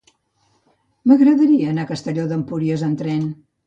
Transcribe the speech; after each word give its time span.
M'agradaria 1.13 1.71
anar 1.75 1.87
a 1.87 1.93
Castelló 1.95 2.29
d'Empúries 2.35 2.91
amb 2.93 3.03
tren. 3.09 3.35